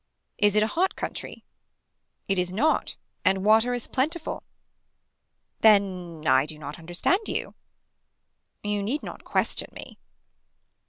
[0.39, 1.45] Is it a hot country.
[2.27, 4.41] It is not and water is plentiful.
[5.59, 7.53] Then I do not understand you.
[8.63, 9.99] You need not question me.